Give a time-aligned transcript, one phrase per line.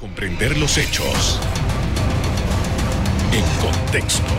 [0.00, 1.38] Comprender los hechos
[3.34, 4.32] en contexto.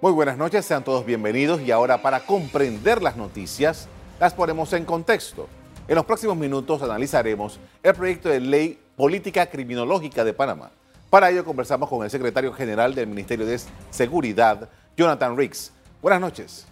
[0.00, 3.88] Muy buenas noches, sean todos bienvenidos y ahora para comprender las noticias
[4.18, 5.48] las ponemos en contexto.
[5.86, 10.72] En los próximos minutos analizaremos el proyecto de ley política criminológica de Panamá.
[11.10, 15.72] Para ello conversamos con el secretario general del Ministerio de Seguridad, Jonathan Riggs.
[16.02, 16.66] Buenas noches.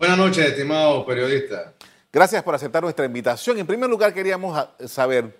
[0.00, 1.75] Buenas noches, estimado periodista.
[2.12, 3.58] Gracias por aceptar nuestra invitación.
[3.58, 5.34] En primer lugar, queríamos saber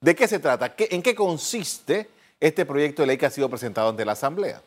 [0.00, 2.08] de qué se trata, en qué consiste
[2.40, 4.62] este proyecto de ley que ha sido presentado ante la Asamblea.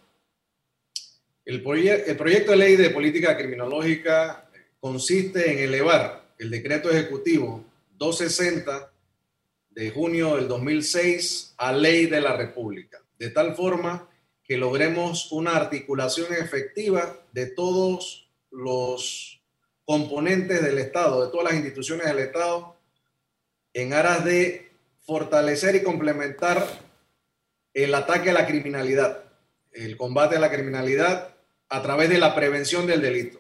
[1.44, 4.50] El, el proyecto de ley de política criminológica
[4.80, 7.66] consiste en elevar el decreto ejecutivo
[7.98, 8.92] 260
[9.72, 14.10] de junio del 2006 a ley de la República, de tal forma
[14.44, 19.42] que logremos una articulación efectiva de todos los
[19.86, 22.76] componentes del Estado, de todas las instituciones del Estado,
[23.74, 24.72] en aras de
[25.06, 26.66] fortalecer y complementar
[27.74, 29.24] el ataque a la criminalidad,
[29.72, 31.36] el combate a la criminalidad
[31.70, 33.40] a través de la prevención del delito.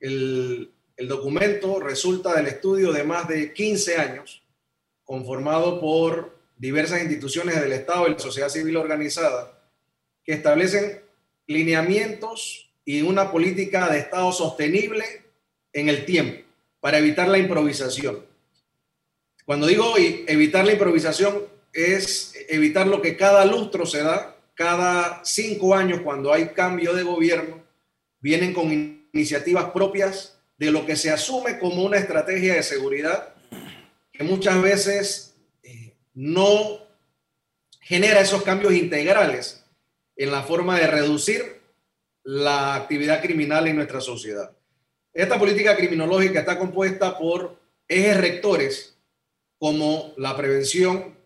[0.00, 4.42] El, documento resulta del estudio de más de 15 años,
[5.04, 9.60] conformado por diversas instituciones del Estado y la sociedad civil organizada,
[10.24, 11.02] que establecen
[11.46, 15.23] lineamientos y una política de Estado sostenible
[15.74, 16.42] en el tiempo
[16.80, 18.24] para evitar la improvisación.
[19.44, 25.74] Cuando digo evitar la improvisación es evitar lo que cada lustro se da, cada cinco
[25.74, 27.62] años cuando hay cambio de gobierno,
[28.20, 28.72] vienen con
[29.12, 33.34] iniciativas propias de lo que se asume como una estrategia de seguridad
[34.12, 36.78] que muchas veces eh, no
[37.80, 39.64] genera esos cambios integrales
[40.16, 41.60] en la forma de reducir
[42.22, 44.52] la actividad criminal en nuestra sociedad.
[45.14, 48.98] Esta política criminológica está compuesta por ejes rectores
[49.58, 51.16] como la prevención,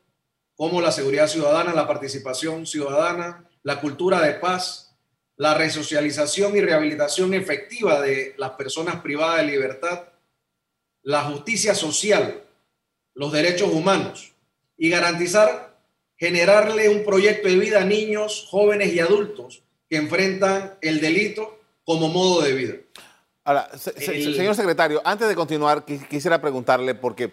[0.55, 4.95] como la seguridad ciudadana, la participación ciudadana, la cultura de paz,
[5.36, 10.08] la resocialización y rehabilitación efectiva de las personas privadas de libertad,
[11.02, 12.42] la justicia social,
[13.14, 14.35] los derechos humanos
[14.77, 15.79] y garantizar
[16.18, 22.08] generarle un proyecto de vida a niños, jóvenes y adultos que enfrentan el delito como
[22.08, 22.74] modo de vida.
[23.48, 27.33] Ahora, señor secretario, antes de continuar, quisiera preguntarle, porque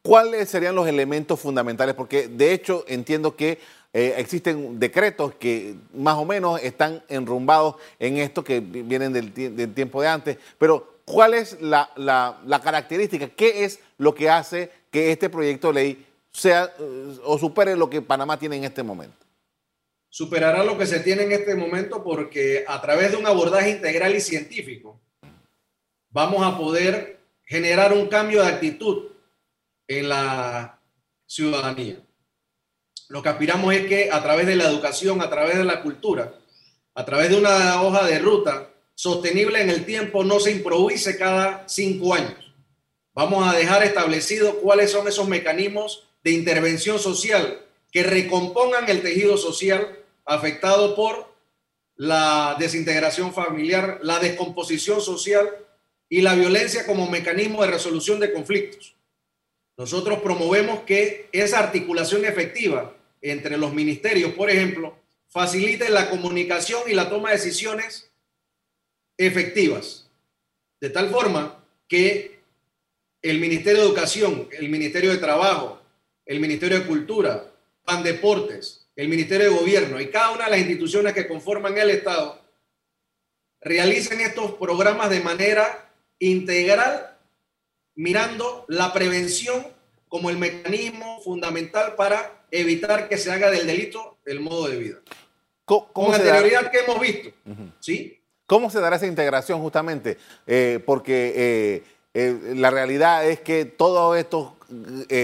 [0.00, 1.96] ¿cuáles serían los elementos fundamentales?
[1.96, 3.58] Porque de hecho entiendo que
[3.92, 10.00] eh, existen decretos que más o menos están enrumbados en esto, que vienen del, tiempo
[10.00, 11.90] de antes, pero ¿cuál es la,
[12.62, 13.26] característica?
[13.26, 17.90] ¿Qué es lo que hace que este proyecto de ley sea eh, o supere lo
[17.90, 19.16] que Panamá tiene en este momento?
[20.10, 24.14] Superará lo que se tiene en este momento porque a través de un abordaje integral
[24.14, 25.00] y científico,
[26.16, 29.08] vamos a poder generar un cambio de actitud
[29.86, 30.80] en la
[31.26, 31.98] ciudadanía.
[33.10, 36.32] Lo que aspiramos es que a través de la educación, a través de la cultura,
[36.94, 41.68] a través de una hoja de ruta sostenible en el tiempo, no se improvise cada
[41.68, 42.50] cinco años.
[43.12, 47.60] Vamos a dejar establecido cuáles son esos mecanismos de intervención social
[47.92, 51.30] que recompongan el tejido social afectado por
[51.94, 55.65] la desintegración familiar, la descomposición social
[56.08, 58.94] y la violencia como mecanismo de resolución de conflictos.
[59.76, 64.96] Nosotros promovemos que esa articulación efectiva entre los ministerios, por ejemplo,
[65.28, 68.10] facilite la comunicación y la toma de decisiones
[69.18, 70.08] efectivas,
[70.80, 72.40] de tal forma que
[73.22, 75.82] el Ministerio de Educación, el Ministerio de Trabajo,
[76.24, 77.52] el Ministerio de Cultura,
[77.84, 81.90] PAN Deportes, el Ministerio de Gobierno y cada una de las instituciones que conforman el
[81.90, 82.40] Estado
[83.60, 85.85] realicen estos programas de manera
[86.18, 87.16] integral
[87.94, 89.66] mirando la prevención
[90.08, 94.96] como el mecanismo fundamental para evitar que se haga del delito el modo de vida.
[95.64, 97.30] ¿Cómo, con anterioridad que hemos visto.
[97.80, 98.20] ¿sí?
[98.46, 100.16] ¿Cómo se dará esa integración justamente?
[100.46, 101.82] Eh, porque eh,
[102.14, 104.52] eh, la realidad es que todos estos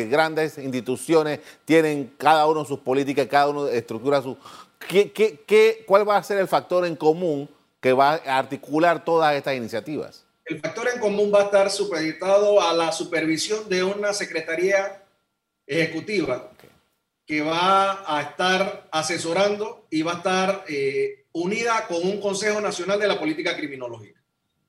[0.09, 4.37] grandes instituciones tienen cada uno sus políticas, cada uno estructura su...
[4.89, 7.49] ¿Qué, qué, cuál va a ser el factor en común
[7.81, 10.22] que va a articular todas estas iniciativas?
[10.45, 15.05] El factor en común va a estar supeditado a la supervisión de una secretaría
[15.65, 16.53] ejecutiva
[17.25, 22.99] que va a estar asesorando y va a estar eh, unida con un Consejo Nacional
[22.99, 24.21] de la Política Criminológica.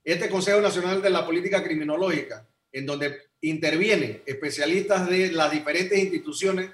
[0.04, 6.70] Este Consejo Nacional de la Política Criminológica, en donde intervienen especialistas de las diferentes instituciones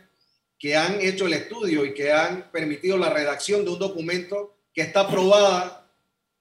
[0.57, 4.81] que han hecho el estudio y que han permitido la redacción de un documento que
[4.81, 5.89] está aprobada,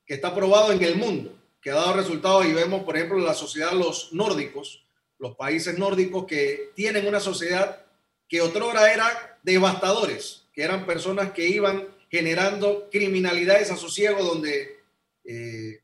[0.05, 3.35] que está aprobado en el mundo que ha dado resultados y vemos, por ejemplo, la
[3.35, 4.85] sociedad los nórdicos,
[5.19, 7.85] los países nórdicos que tienen una sociedad
[8.29, 14.79] que otrora era devastadores, que eran personas que iban generando criminalidad y desasosiego donde
[15.25, 15.81] eh,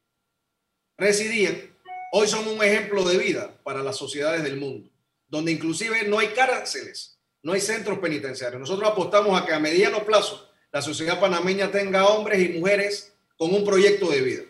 [0.97, 1.75] residían,
[2.13, 4.89] hoy son un ejemplo de vida para las sociedades del mundo,
[5.29, 8.61] donde inclusive no hay cárceles, no hay centros penitenciarios.
[8.61, 13.55] Nosotros apostamos a que a mediano plazo la sociedad panameña tenga hombres y mujeres con
[13.55, 14.43] un proyecto de vida.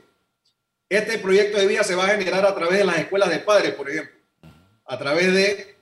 [0.94, 3.75] Este proyecto de vida se va a generar a través de las escuelas de padres,
[3.75, 4.14] por ejemplo,
[4.87, 5.75] a través de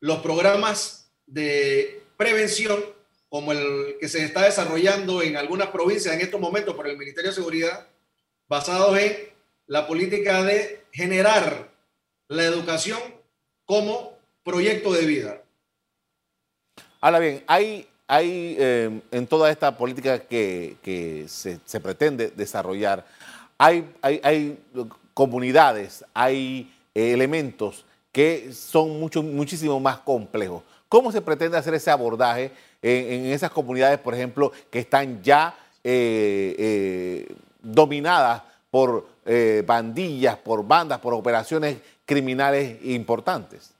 [0.00, 2.82] los programas de prevención,
[3.28, 7.30] como el que se está desarrollando en algunas provincias en estos momentos por el Ministerio
[7.30, 7.88] de Seguridad,
[8.48, 9.14] basados en
[9.66, 11.70] la política de generar
[12.28, 13.00] la educación
[13.66, 15.42] como proyecto de vida.
[17.02, 23.04] Ahora bien, hay, hay eh, en toda esta política que, se, se, pretende desarrollar,
[23.64, 24.58] hay, hay,
[25.14, 30.62] comunidades, hay eh, elementos que son mucho, muchísimo más complejos.
[30.88, 32.52] ¿Cómo se pretende hacer ese abordaje
[32.82, 37.26] en, esas comunidades, por ejemplo, que están ya eh,
[37.60, 39.06] dominadas por
[39.64, 43.74] bandillas, por bandas, por operaciones criminales importantes?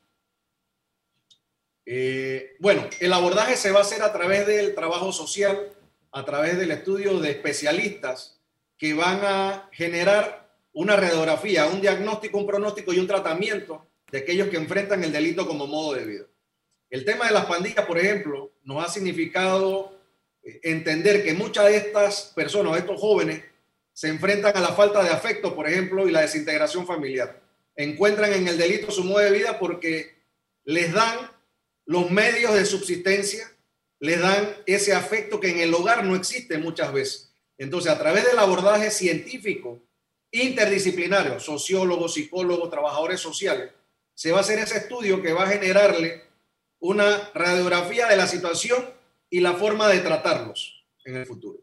[1.87, 5.71] Eh, bueno, el abordaje se va a hacer a través del trabajo social,
[6.13, 8.39] a través del estudio de especialistas
[8.77, 14.49] que van a generar una radiografía, un diagnóstico, un pronóstico y un tratamiento de aquellos
[14.49, 16.25] que enfrentan el delito como modo de vida.
[16.91, 19.99] El tema de las pandillas, por ejemplo, nos ha significado
[20.43, 23.43] eh, entender que muchas de estas personas, estos jóvenes,
[23.93, 27.41] se enfrentan a la falta de afecto, por ejemplo, y la desintegración familiar.
[27.77, 30.15] Encuentran en el delito su modo de vida porque
[30.65, 31.31] les dan
[31.87, 33.51] los medios de subsistencia
[34.05, 37.34] le dan ese afecto que en el hogar no existe muchas veces.
[37.59, 39.81] Entonces, a través del abordaje científico,
[40.31, 43.71] interdisciplinario, sociólogos, psicólogos, trabajadores sociales,
[44.15, 46.23] se va a hacer ese estudio que va a generarle
[46.81, 48.85] una radiografía de la situación
[49.31, 51.59] y la forma de tratarlos en el futuro.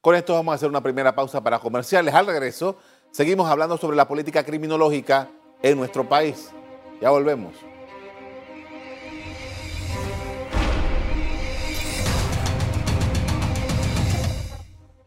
[0.00, 2.14] Con esto vamos a hacer una primera pausa para comerciales.
[2.14, 2.78] Al regreso,
[3.10, 5.30] seguimos hablando sobre la política criminológica
[5.62, 6.50] en nuestro país.
[7.00, 7.54] Ya volvemos.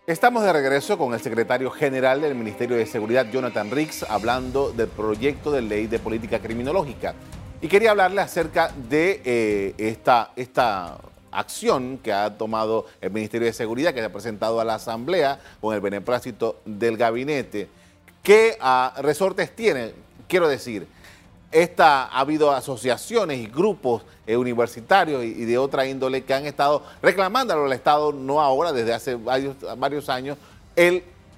[0.10, 4.88] Estamos de regreso con el secretario general del Ministerio de Seguridad, Jonathan Riggs, hablando del
[4.88, 7.14] proyecto de ley de política criminológica.
[7.62, 10.98] Y quería hablarle acerca de eh, esta, esta
[11.30, 15.40] acción que ha tomado el Ministerio de Seguridad, que se ha presentado a la Asamblea
[15.62, 17.70] con el beneplácito del gabinete.
[18.24, 19.94] ¿Qué ah, resortes tiene?
[20.28, 20.88] Quiero decir,
[21.52, 26.84] esta, ha habido asociaciones y grupos eh, universitarios y, de otra índole que han estado
[27.02, 30.38] reclamando al Estado, no ahora, desde hace varios, años,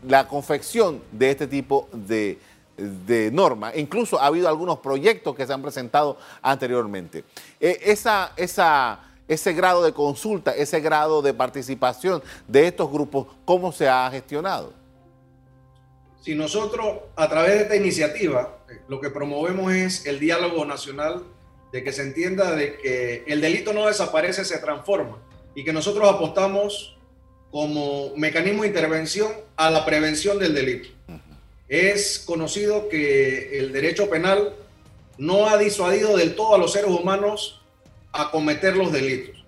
[0.08, 2.40] la confección de este tipo de,
[2.78, 3.74] de normas.
[3.78, 7.24] Incluso ha habido algunos proyectos que se han presentado anteriormente.
[7.60, 13.88] Eh, esa, ese grado de consulta, ese grado de participación de estos grupos, ¿cómo se
[13.88, 14.81] ha gestionado?
[16.22, 21.24] Si nosotros, a través de esta iniciativa, lo que promovemos es el diálogo nacional,
[21.72, 25.18] de que se entienda de que el delito no desaparece, se transforma,
[25.56, 26.96] y que nosotros apostamos
[27.50, 30.90] como mecanismo de intervención a la prevención del delito.
[31.68, 34.54] Es conocido que el derecho penal
[35.18, 37.62] no ha disuadido del todo a los seres humanos
[38.12, 39.44] a cometer los delitos.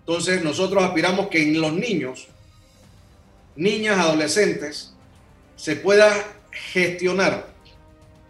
[0.00, 2.28] Entonces nosotros aspiramos que en los niños,
[3.56, 4.94] niñas, adolescentes,
[5.58, 6.10] se pueda
[6.52, 7.46] gestionar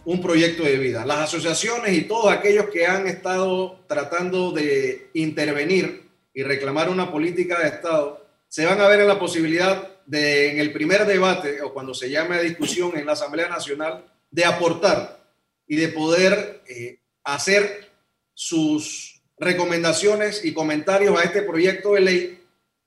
[0.07, 1.05] un proyecto de vida.
[1.05, 7.61] Las asociaciones y todos aquellos que han estado tratando de intervenir y reclamar una política
[7.61, 11.75] de Estado, se van a ver en la posibilidad de, en el primer debate o
[11.75, 15.21] cuando se llame a discusión en la Asamblea Nacional, de aportar
[15.67, 17.91] y de poder eh, hacer
[18.33, 22.38] sus recomendaciones y comentarios a este proyecto de ley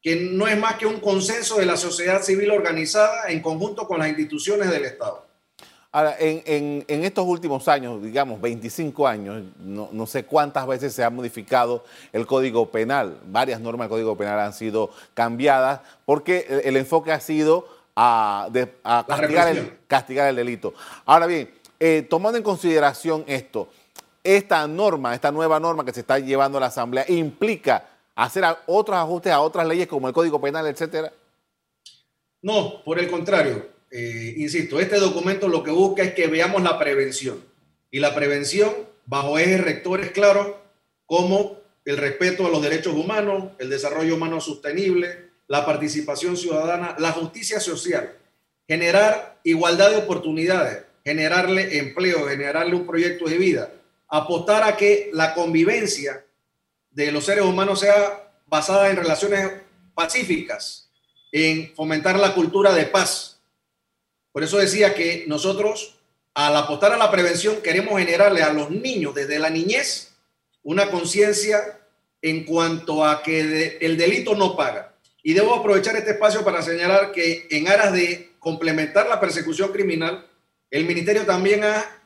[0.01, 3.99] que no es más que un consenso de la sociedad civil organizada en conjunto con
[3.99, 5.25] las instituciones del Estado.
[5.93, 11.83] Ahora, en, estos últimos años, digamos 25 años, no, sé cuántas veces se ha modificado
[12.13, 13.17] el Código Penal.
[13.25, 18.47] Varias normas del Código Penal han sido cambiadas porque el, enfoque ha sido a,
[19.85, 20.73] castigar, el, delito.
[21.05, 23.67] Ahora bien, eh, tomando en consideración esto,
[24.23, 27.85] esta norma, esta nueva norma que se está llevando a la Asamblea, implica
[28.23, 31.11] hacer otros ajustes a otras leyes como el Código Penal, etcétera?
[32.41, 33.67] No, por el contrario.
[33.89, 37.43] Eh, insisto, este documento lo que busca es que veamos la prevención.
[37.89, 38.71] Y la prevención
[39.05, 40.55] bajo ejes rectores claros
[41.05, 47.11] como el respeto a los derechos humanos, el desarrollo humano sostenible, la participación ciudadana, la
[47.11, 48.15] justicia social,
[48.67, 53.71] generar igualdad de oportunidades, generarle empleo, generarle un proyecto de vida
[54.11, 56.23] apostar a que la convivencia
[56.91, 59.51] de los seres humanos sea basada en relaciones
[59.93, 60.89] pacíficas,
[61.31, 63.39] en fomentar la cultura de paz.
[64.31, 65.95] Por eso decía que nosotros,
[66.33, 70.13] al apostar a la prevención, queremos generarle a los niños desde la niñez
[70.63, 71.79] una conciencia
[72.21, 74.93] en cuanto a que el delito no paga.
[75.23, 80.27] Y debo aprovechar este espacio para señalar que en aras de complementar la persecución criminal,
[80.69, 82.01] el ministerio también ha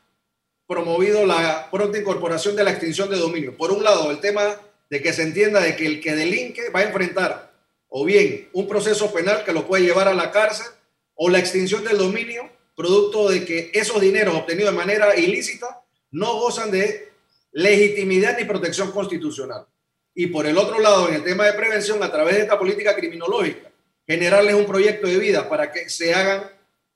[0.67, 3.55] promovido la pronta incorporación de la extinción de dominio.
[3.55, 6.81] Por un lado, el tema de que se entienda de que el que delinque va
[6.81, 7.53] a enfrentar
[7.87, 10.67] o bien un proceso penal que lo puede llevar a la cárcel
[11.15, 16.39] o la extinción del dominio, producto de que esos dineros obtenidos de manera ilícita no
[16.39, 17.11] gozan de
[17.51, 19.65] legitimidad ni protección constitucional.
[20.13, 22.95] Y por el otro lado, en el tema de prevención, a través de esta política
[22.95, 23.71] criminológica,
[24.07, 26.49] generarles un proyecto de vida para que se hagan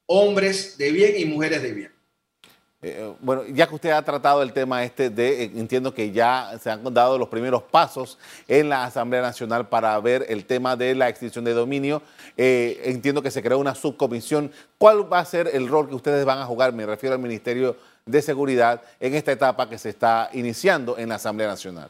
[0.05, 1.98] hombres de bien y mujeres de bien.
[2.81, 6.57] Eh, bueno, ya que usted ha tratado el tema este de, eh, entiendo que ya
[6.61, 8.17] se han dado los primeros pasos
[8.47, 12.01] en la Asamblea Nacional para ver el tema de la extinción de dominio.
[12.37, 14.49] Eh, entiendo que se creó una subcomisión.
[14.77, 16.71] ¿Cuál va a ser el rol que ustedes van a jugar?
[16.71, 21.15] Me refiero al Ministerio de Seguridad en esta etapa que se está iniciando en la
[21.15, 21.89] Asamblea Nacional.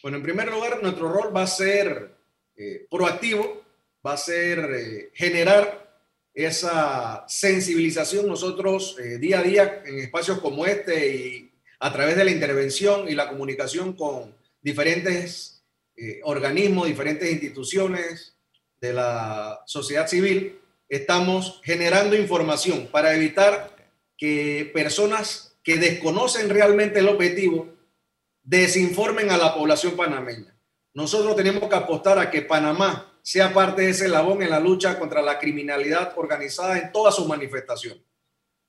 [0.00, 2.14] Bueno, en primer lugar, nuestro rol va a ser
[2.88, 3.62] proactivo,
[4.06, 5.81] va a ser generar
[6.34, 12.24] esa sensibilización nosotros eh, día a día en espacios como este y a través de
[12.24, 15.62] la intervención y la comunicación con diferentes
[15.96, 18.36] eh, organismos, diferentes instituciones
[18.80, 20.58] de la sociedad civil,
[20.88, 23.76] estamos generando información para evitar
[24.16, 27.68] que personas que desconocen realmente el objetivo
[28.42, 30.56] desinformen a la población panameña.
[30.94, 34.98] Nosotros tenemos que apostar a que Panamá sea parte de ese labón en la lucha
[34.98, 38.02] contra la criminalidad organizada en toda su manifestación.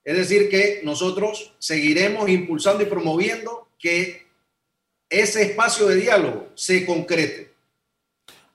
[0.04, 4.28] Es decir, que nosotros seguiremos impulsando y promoviendo que
[5.10, 7.54] ese espacio de diálogo se concrete.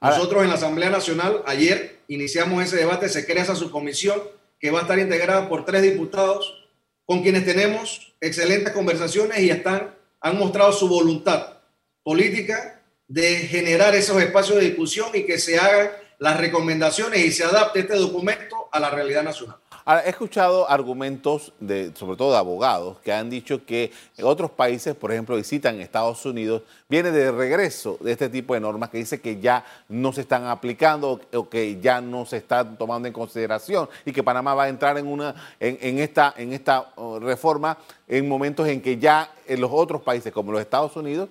[0.01, 4.21] Nosotros en la Asamblea Nacional ayer iniciamos ese debate, se crea esa subcomisión
[4.61, 6.69] que va a estar integrada por tres diputados
[7.05, 11.59] con quienes tenemos excelentes conversaciones y están, han mostrado su voluntad
[12.03, 17.45] política de generar esos espacios de discusión y que se hagan las recomendaciones y se
[17.45, 19.57] adapte este documento a la realidad nacional.
[19.89, 23.91] Ahora, he escuchado argumentos, de, sobre todo de abogados, que han dicho que
[24.23, 28.91] otros países, por ejemplo, visitan Estados Unidos, viene de regreso de este tipo de normas
[28.91, 33.09] que dice que ya no se están aplicando o que ya no se están tomando
[33.09, 37.19] en consideración y que Panamá va a entrar en, una, en, esta, en esta uh,
[37.19, 41.31] reforma en momentos en que ya en los otros países, como los Estados Unidos,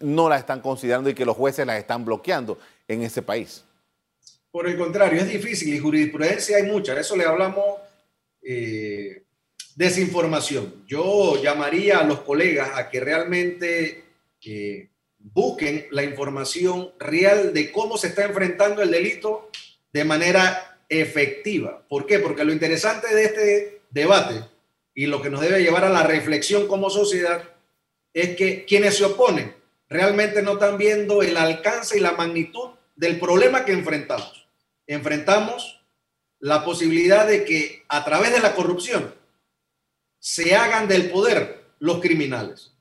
[0.00, 3.62] no la están considerando y que los jueces las están bloqueando en ese país.
[4.50, 6.98] Por el contrario, es difícil y jurisprudencia hay mucha.
[6.98, 7.64] Eso le hablamos
[8.42, 9.22] eh,
[9.74, 10.84] desinformación.
[10.86, 14.04] Yo llamaría a los colegas a que realmente
[14.44, 19.50] eh, busquen la información real de cómo se está enfrentando el delito
[19.92, 21.84] de manera efectiva.
[21.88, 22.18] ¿Por qué?
[22.18, 24.44] Porque lo interesante de este debate
[24.94, 27.42] y lo que nos debe llevar a la reflexión como sociedad
[28.12, 29.54] es que quienes se oponen
[29.88, 34.46] realmente no están viendo el alcance y la magnitud del problema que enfrentamos.
[34.86, 35.81] Enfrentamos
[36.42, 39.14] la posibilidad de que a través de la corrupción
[40.18, 42.72] se hagan del poder los criminales.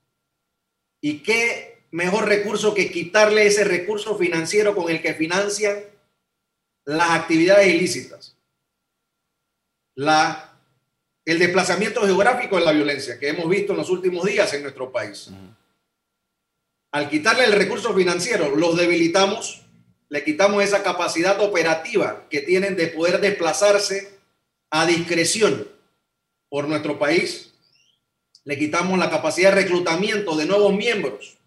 [0.99, 5.77] ¿Y qué mejor recurso que quitarle ese recurso financiero con el que financian
[6.85, 8.35] las actividades ilícitas?
[9.95, 10.57] La,
[11.23, 14.91] el desplazamiento geográfico de la violencia que hemos visto en los últimos días en nuestro
[14.91, 15.29] país.
[16.91, 19.60] Al quitarle el recurso financiero, los debilitamos
[20.11, 24.19] le quitamos esa capacidad operativa que tienen de poder desplazarse
[24.69, 25.69] a discreción
[26.49, 27.53] por nuestro país.
[28.43, 31.37] Le quitamos la capacidad de reclutamiento de nuevos miembros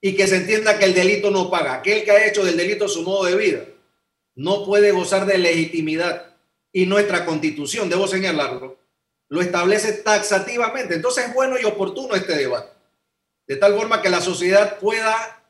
[0.00, 1.74] y que se entienda que el delito no paga.
[1.74, 3.66] Aquel que ha hecho del delito su modo de vida
[4.34, 6.34] no puede gozar de legitimidad
[6.72, 8.78] y nuestra constitución, debo señalarlo,
[9.28, 10.94] lo establece taxativamente.
[10.94, 12.72] Entonces es bueno y oportuno este debate,
[13.46, 15.41] de tal forma que la sociedad pueda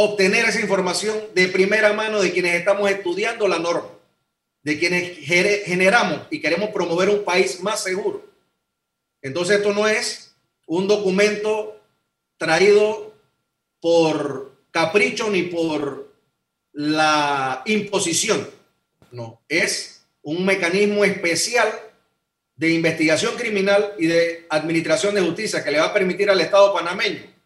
[0.00, 3.90] obtener esa información de primera mano de quienes estamos estudiando la norma,
[4.62, 8.24] de quienes generamos y queremos promover un país más seguro.
[9.20, 10.36] Entonces esto no es
[10.66, 11.82] un documento
[12.36, 13.12] traído
[13.80, 16.14] por capricho ni por
[16.72, 18.48] la imposición.
[19.10, 21.68] No, es un mecanismo especial
[22.54, 26.72] de investigación criminal y de administración de justicia que le va a permitir al Estado
[26.72, 27.36] panameño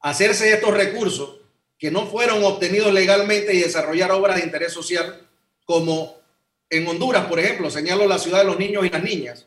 [0.00, 1.38] hacerse estos recursos
[1.78, 5.26] que no fueron obtenidos legalmente y desarrollar obras de interés social,
[5.64, 6.18] como
[6.70, 9.46] en Honduras, por ejemplo, señalo la ciudad de los niños y las niñas,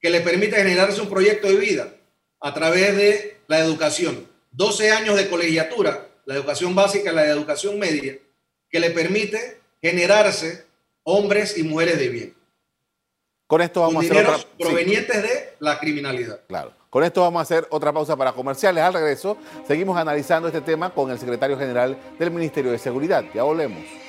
[0.00, 1.94] que le permite generarse un proyecto de vida
[2.40, 4.28] a través de la educación.
[4.52, 8.18] 12 años de colegiatura, la educación básica, la educación media,
[8.68, 10.66] que le permite generarse
[11.02, 12.34] hombres y mujeres de bien.
[13.46, 14.48] Con esto vamos a hacer otra...
[14.58, 16.40] provenientes de la criminalidad.
[16.46, 16.74] Claro.
[16.94, 18.84] Con esto vamos a hacer otra pausa para comerciales.
[18.84, 19.36] Al regreso,
[19.66, 23.24] seguimos analizando este tema con el secretario general del Ministerio de Seguridad.
[23.34, 24.03] Ya volvemos.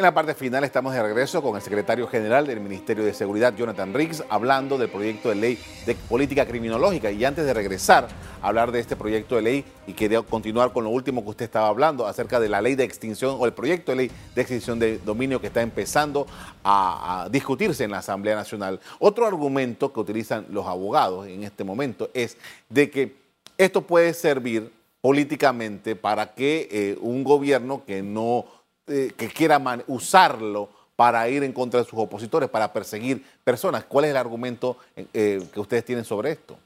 [0.00, 3.54] En la parte final estamos de regreso con el secretario general del Ministerio de Seguridad,
[3.54, 7.10] Jonathan Riggs, hablando del proyecto de ley de política criminológica.
[7.10, 8.08] Y antes de regresar
[8.40, 11.44] a hablar de este proyecto de ley, y quería continuar con lo último que usted
[11.44, 14.78] estaba hablando acerca de la ley de extinción o el proyecto de ley de extinción
[14.78, 16.26] de dominio que está empezando
[16.64, 18.80] a, discutirse en la Asamblea Nacional.
[19.00, 22.38] Otro argumento que utilizan los abogados en este momento es
[22.70, 23.16] de que
[23.58, 28.59] esto puede servir políticamente para que eh, un gobierno que no
[28.90, 33.84] eh, que quiera usarlo para ir en contra de sus opositores, para perseguir personas.
[33.84, 36.58] ¿Cuál es el argumento eh, que ustedes tienen sobre esto?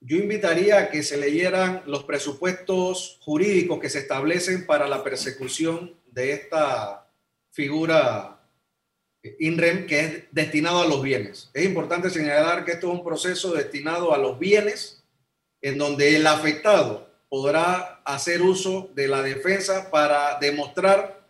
[0.00, 5.94] Yo invitaría a que se leyeran los presupuestos jurídicos que se establecen para la persecución
[6.12, 7.08] de esta
[7.50, 8.38] figura
[9.22, 11.50] eh, INREM que es destinado a los bienes.
[11.54, 15.02] Es importante señalar que esto es un proceso destinado a los bienes
[15.60, 21.25] en donde el afectado podrá hacer uso de la defensa para demostrar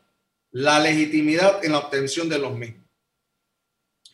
[0.57, 2.83] la legitimidad en la obtención de los mismos.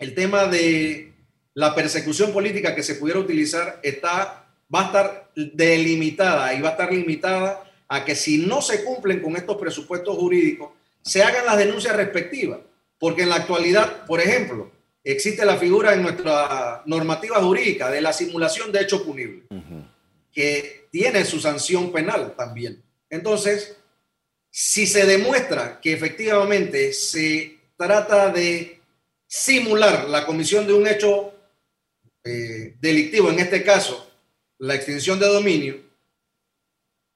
[0.00, 1.12] El tema de
[1.54, 6.72] la persecución política que se pudiera utilizar está, va a estar delimitada y va a
[6.72, 10.70] estar limitada a que si no se cumplen con estos presupuestos jurídicos,
[11.00, 12.58] se hagan las denuncias respectivas.
[12.98, 14.72] Porque en la actualidad, por ejemplo,
[15.04, 19.44] existe la figura en nuestra normativa jurídica de la simulación de hecho punible,
[20.32, 22.82] que tiene su sanción penal también.
[23.10, 23.76] Entonces,
[24.54, 28.80] si se demuestra que efectivamente se trata de
[29.26, 31.32] simular la comisión de un hecho
[32.22, 34.10] eh, delictivo, en este caso
[34.58, 35.80] la extinción de dominio,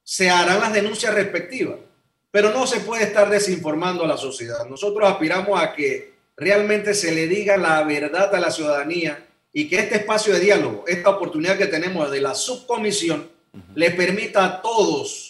[0.03, 1.75] se harán las denuncias respectivas.
[2.31, 4.65] Pero no se puede estar desinformando a la sociedad.
[4.65, 9.79] Nosotros aspiramos a que realmente se le diga la verdad a la ciudadanía y que
[9.79, 13.29] este espacio de diálogo, esta oportunidad que tenemos de la subcomisión,
[13.75, 15.26] le permita a todos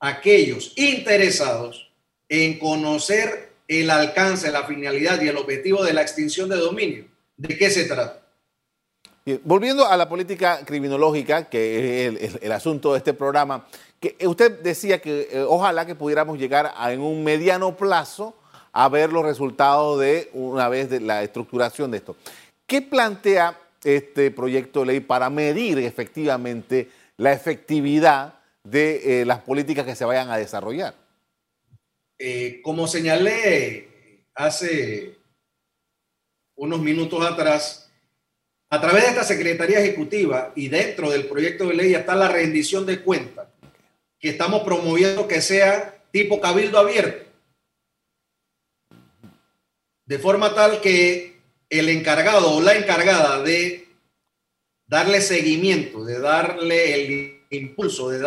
[0.00, 1.90] aquellos interesados
[2.28, 7.04] en conocer el alcance, la finalidad y el objetivo de la extinción de dominio.
[7.36, 8.20] ¿De qué se trata?
[9.44, 13.66] Volviendo a la política criminológica, que es el, asunto de este programa,
[14.00, 18.34] que usted decía que eh, ojalá que pudiéramos llegar a, en un mediano plazo
[18.72, 22.16] a ver los resultados de una vez de la estructuración de esto.
[22.66, 28.39] ¿Qué plantea este proyecto de ley para medir efectivamente la efectividad
[28.70, 30.94] de eh, las políticas que se vayan a desarrollar?
[32.18, 35.16] Eh, como señalé hace
[36.54, 37.90] unos minutos atrás,
[38.70, 42.86] a través de esta Secretaría Ejecutiva y dentro del proyecto de ley está la rendición
[42.86, 43.48] de cuentas,
[44.18, 47.28] que estamos promoviendo que sea tipo cabildo abierto,
[50.04, 53.88] de forma tal que el encargado o la encargada de
[54.86, 58.26] darle seguimiento, de darle el impulso de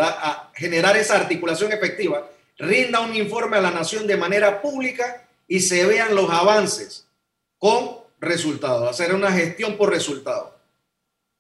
[0.54, 5.86] generar esa articulación efectiva, rinda un informe a la nación de manera pública y se
[5.86, 7.08] vean los avances
[7.58, 10.52] con resultados, hacer una gestión por resultados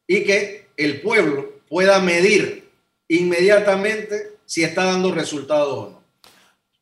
[0.08, 2.70] y que el pueblo pueda medir
[3.08, 6.04] inmediatamente si está dando resultados o no.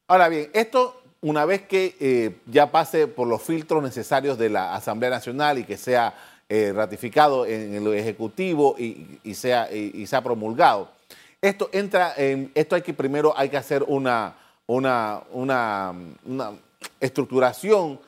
[0.07, 4.75] Ahora bien, esto una vez que eh, ya pase por los filtros necesarios de la
[4.75, 6.13] Asamblea Nacional y que sea
[6.53, 10.89] eh, ratificado en el Ejecutivo y, sea, y, sea promulgado.
[11.41, 14.35] Esto entra en, esto hay que primero hay que hacer una,
[14.67, 15.93] una, una,
[16.99, 18.01] estructuración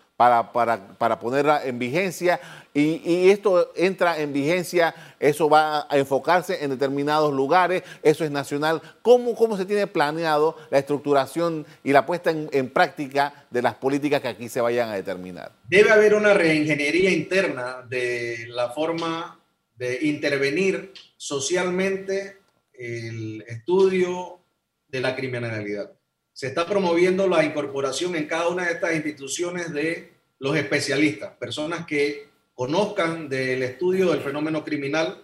[0.52, 2.40] para, para, ponerla en vigencia
[2.74, 8.32] y, y, esto entra en vigencia, eso va a enfocarse en determinados lugares, eso es
[8.32, 8.82] nacional.
[9.02, 13.76] ¿Cómo, cómo se tiene planeado la estructuración y la puesta en, en, práctica de las
[13.76, 15.52] políticas que aquí se vayan a determinar?
[15.68, 19.40] Debe haber una reingeniería interna de la forma
[19.76, 22.38] de intervenir socialmente
[22.74, 24.40] el estudio
[24.88, 25.92] de la criminalidad.
[26.34, 30.13] Se está promoviendo la incorporación en cada una de estas instituciones de
[30.44, 35.24] los especialistas, personas que conozcan del estudio del fenómeno criminal,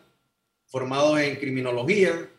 [0.65, 2.29] formados en criminología,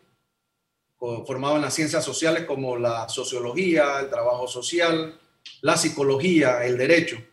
[0.97, 5.15] formados en las ciencias sociales como la sociología, el trabajo social,
[5.61, 7.23] la psicología, el derecho,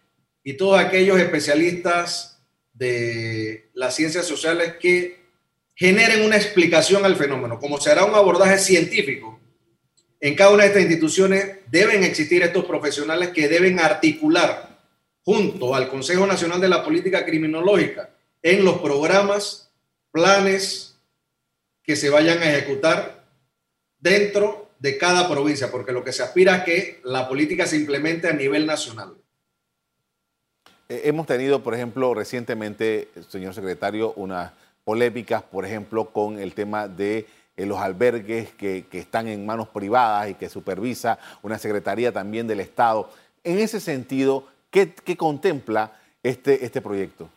[0.44, 2.42] y todos aquellos especialistas
[2.74, 5.24] de las ciencias sociales que
[5.74, 7.58] generen una explicación al fenómeno.
[7.58, 9.40] Como se hará un abordaje científico,
[10.20, 14.67] en cada una de estas instituciones deben existir estos profesionales que deben articular
[15.28, 18.08] junto al Consejo Nacional de la Política Criminológica
[18.42, 19.70] en los programas,
[20.10, 20.98] planes
[21.82, 23.26] que se vayan a ejecutar
[23.98, 28.26] dentro de cada provincia, porque lo que se aspira es que la política se implemente
[28.26, 29.16] a nivel nacional.
[30.88, 36.88] Eh, hemos tenido, por ejemplo, recientemente, señor secretario, unas polémicas, por ejemplo, con el tema
[36.88, 42.46] de eh, los albergues que, están en manos privadas y que supervisa una secretaría también
[42.46, 43.10] del Estado.
[43.44, 47.30] En ese sentido, ¿qué, contempla este, este proyecto?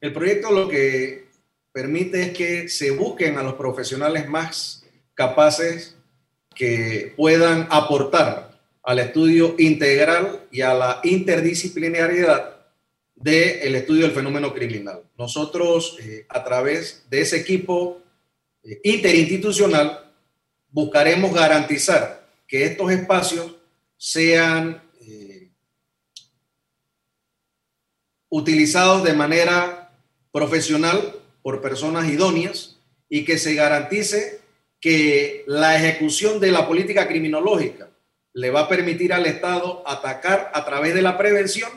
[0.00, 1.26] El proyecto lo que
[1.72, 5.96] permite es que se busquen a los profesionales más capaces
[6.54, 12.56] que puedan aportar al estudio integral y a la interdisciplinariedad
[13.14, 15.02] del estudio del fenómeno criminal.
[15.18, 18.02] Nosotros, eh, a través de ese equipo
[18.62, 20.12] eh, interinstitucional,
[20.70, 23.56] buscaremos garantizar que estos espacios
[23.96, 25.50] sean eh,
[28.36, 29.90] utilizados de manera
[30.30, 32.76] profesional por personas idóneas
[33.08, 34.40] y que se garantice
[34.78, 37.88] que la ejecución de la política criminológica
[38.34, 41.70] le va a permitir al Estado atacar a través de la prevención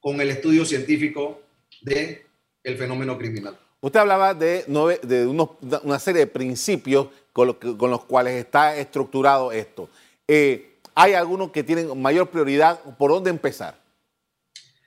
[0.00, 1.42] con el estudio científico
[1.82, 2.22] del
[2.64, 3.58] el fenómeno criminal.
[3.82, 4.64] Usted hablaba de,
[5.02, 7.58] de una serie de principios con,
[7.90, 9.90] los cuales está estructurado esto.
[10.26, 12.80] Eh, ¿Hay algunos que tienen mayor prioridad?
[12.96, 13.85] ¿Por dónde empezar?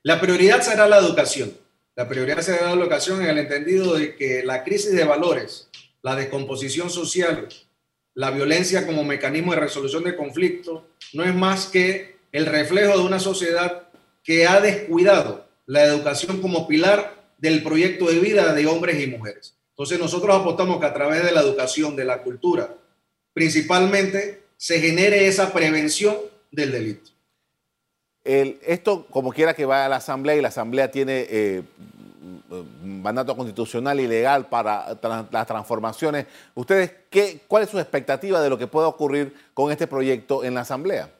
[0.04, 1.54] La prioridad será la educación.
[1.96, 5.68] La prioridad será la educación en el entendido de que la crisis de valores,
[6.02, 7.50] la descomposición social,
[8.14, 13.04] la violencia como mecanismo de resolución de conflictos, no es más que el reflejo de
[13.04, 13.90] una sociedad
[14.24, 19.56] que ha descuidado la educación como pilar del proyecto de vida de hombres y mujeres.
[19.72, 22.74] Entonces nosotros apostamos que a través de la educación, de la cultura,
[23.34, 26.16] principalmente se genere esa prevención
[26.52, 27.12] del delito.
[28.30, 31.64] Esto, como quiera que vaya a la Asamblea, y la Asamblea tiene eh,
[32.84, 34.98] mandato constitucional y legal para
[35.32, 39.88] las transformaciones, ¿ustedes qué, cuál es su expectativa de lo que pueda ocurrir con este
[39.88, 41.12] proyecto en la Asamblea?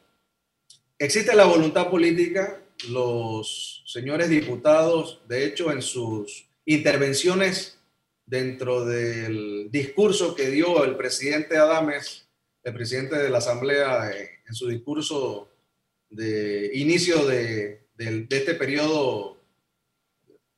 [0.98, 7.78] Existe la voluntad política, los señores diputados, de hecho, en sus intervenciones
[8.26, 12.28] dentro del discurso que dio el presidente Adames,
[12.62, 15.49] el presidente de la Asamblea, eh, en su discurso
[16.10, 17.86] de inicio de,
[18.30, 19.38] este periodo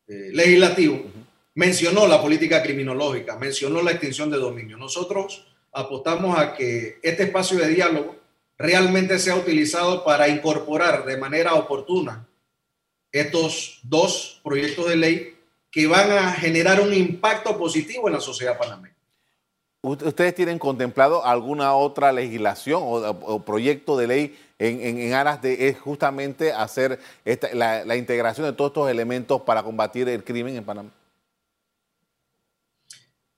[0.08, 1.04] eh, legislativo,
[1.54, 4.76] mencionó la política criminológica, mencionó la extinción de dominio.
[4.76, 8.16] Nosotros apostamos a que este espacio de diálogo
[8.58, 12.28] realmente sea utilizado para incorporar de manera oportuna
[13.10, 15.36] estos dos proyectos de ley
[15.70, 18.96] que van a generar un impacto positivo en la sociedad panameña.
[19.84, 27.00] ¿Ustedes tienen contemplado alguna otra legislación o, proyecto de ley en, aras de justamente hacer
[27.52, 30.90] la, integración de todos estos elementos para combatir el crimen en Panamá?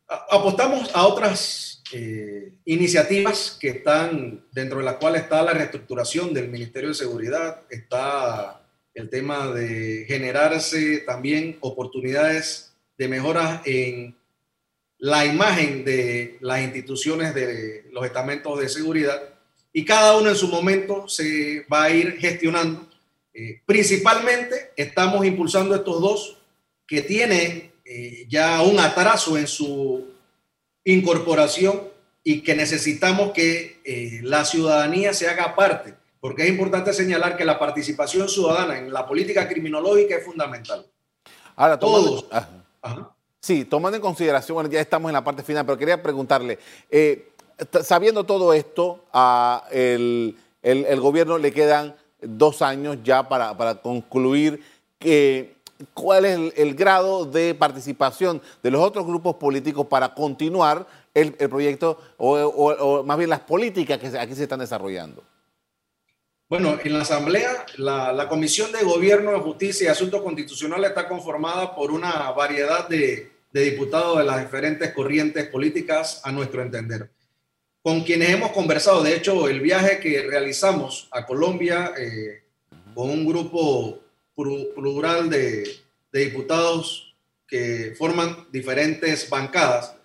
[0.07, 6.49] Apostamos a otras eh, iniciativas que están dentro de las cuales está la reestructuración del
[6.49, 8.61] Ministerio de Seguridad, está
[8.93, 14.15] el tema de generarse también oportunidades de mejora en
[15.05, 19.23] la imagen de las instituciones de los estamentos de seguridad
[19.71, 22.89] y cada uno en su momento se va a ir gestionando.
[23.35, 26.39] Eh, principalmente estamos impulsando estos dos
[26.87, 30.07] que tienen eh, ya un atraso en su
[30.85, 31.83] incorporación
[32.23, 37.45] y que necesitamos que eh, la ciudadanía se haga parte, porque es importante señalar que
[37.45, 40.87] la participación ciudadana en la política criminológica es fundamental.
[41.57, 42.25] Ahora, todos.
[42.31, 43.14] Ah,
[43.45, 46.59] sí, tomando en consideración, bueno, ya estamos en la parte final, pero quería preguntarle,
[46.91, 47.29] eh,
[47.83, 50.35] sabiendo todo esto, a el,
[50.99, 54.65] gobierno le quedan dos años ya para, para concluir
[54.99, 55.57] que
[55.93, 62.01] cuál es el, grado de participación de los otros grupos políticos para continuar el, proyecto
[62.17, 65.23] o, más bien las políticas que aquí se están desarrollando?
[66.49, 71.75] Bueno, en la Asamblea, la, Comisión de Gobierno, de Justicia y Asuntos Constitucionales está conformada
[71.75, 77.11] por una variedad de, diputados de las diferentes corrientes políticas, a nuestro entender,
[77.83, 79.03] con quienes hemos conversado.
[79.03, 82.43] De hecho, el viaje que realizamos a Colombia eh,
[82.95, 84.01] con un grupo
[84.35, 85.81] plural de,
[86.13, 87.15] diputados
[87.47, 89.97] que forman diferentes bancadas,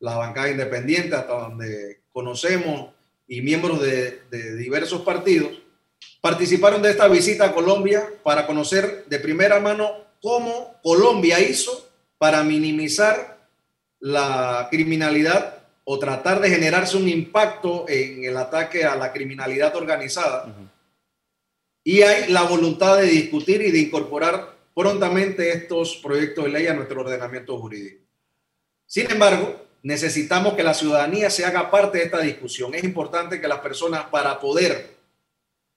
[0.00, 2.90] la bancada independiente, hasta donde conocemos,
[3.26, 4.20] y miembros de,
[4.56, 5.52] diversos partidos,
[6.20, 11.88] participaron de esta visita a Colombia para conocer de primera mano cómo Colombia hizo
[12.22, 13.48] para minimizar
[13.98, 20.54] la criminalidad o tratar de generarse un impacto en el ataque a la criminalidad organizada
[21.82, 26.74] y hay la voluntad de discutir y de incorporar prontamente estos proyectos de ley a
[26.74, 28.04] nuestro ordenamiento jurídico.
[28.86, 32.72] Sin embargo, necesitamos que la ciudadanía se haga parte de esta discusión.
[32.76, 34.94] Es importante que las personas para poder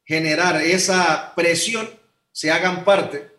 [0.04, 1.90] generar esa presión
[2.32, 3.35] se hagan parte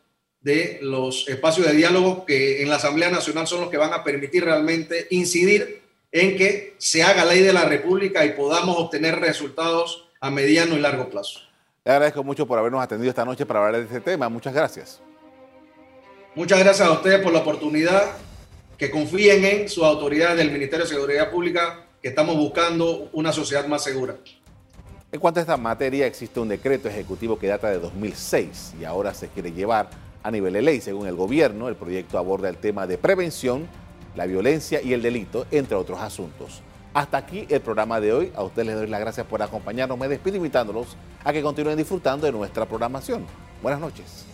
[0.47, 4.05] de los espacios de diálogo que en la Asamblea Nacional son los que van a
[4.05, 5.83] permitir realmente incidir
[6.13, 10.79] en que se haga ley de la República y podamos obtener resultados a mediano y
[10.79, 11.41] largo plazo.
[11.85, 14.29] Le agradezco mucho por habernos atendido esta noche para hablar de este tema.
[14.29, 15.01] Muchas gracias.
[16.37, 18.13] Muchas gracias a ustedes por la oportunidad.
[18.79, 23.67] Que confíen en su autoridad del Ministerio de Seguridad Pública, que estamos buscando una sociedad
[23.67, 24.17] más segura.
[25.11, 29.13] En cuanto a esta materia, existe un decreto ejecutivo que data de 2006 y ahora
[29.13, 30.81] se quiere llevar a nivel de ley.
[30.81, 33.69] Según el gobierno, el proyecto aborda el tema de prevención,
[34.17, 36.63] la violencia y el delito, entre otros asuntos.
[36.95, 38.33] Hasta aquí el programa de hoy.
[38.35, 39.97] A ustedes les doy las gracias por acompañarnos.
[39.97, 43.25] Me despido invitándolos a que continúen disfrutando de nuestra programación.
[43.63, 44.25] Buenas noches.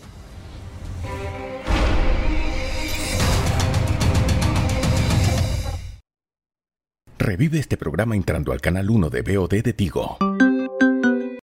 [7.18, 10.18] Revive este programa entrando al canal 1 de BOD de Tigo.